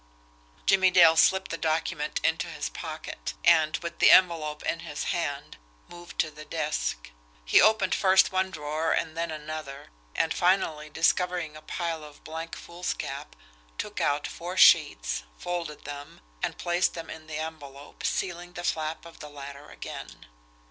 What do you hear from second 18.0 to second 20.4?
sealing the flap of the latter again.